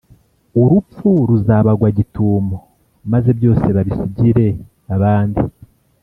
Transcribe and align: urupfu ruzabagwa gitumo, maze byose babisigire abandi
urupfu 0.61 1.07
ruzabagwa 1.29 1.87
gitumo, 1.97 2.57
maze 3.11 3.29
byose 3.37 3.65
babisigire 3.75 4.47
abandi 4.95 5.41